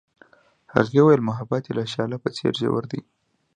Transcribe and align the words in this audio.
هغې 0.73 0.99
وویل 1.01 1.21
محبت 1.29 1.63
یې 1.67 1.73
د 1.77 1.81
شعله 1.93 2.17
په 2.23 2.29
څېر 2.35 2.53
ژور 2.61 2.83
دی. 2.91 3.01